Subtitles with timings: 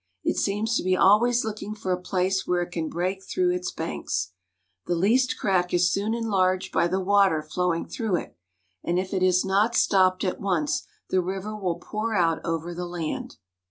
[0.23, 3.69] It seems 'to be always looking for a place where it can break through its
[3.71, 4.31] banks.
[4.87, 8.35] The least crack is soon enlarged by the water flowing through it,
[8.83, 12.87] and if it is not stopped at once the river will pour out over the
[12.87, 13.35] land.